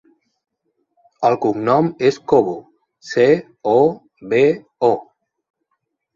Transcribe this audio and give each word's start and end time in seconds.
El 1.29 1.37
cognom 1.43 1.89
és 2.09 2.17
Cobo: 2.33 2.57
ce, 3.11 3.29
o, 3.75 3.77
be, 4.35 4.43
o. 4.91 4.93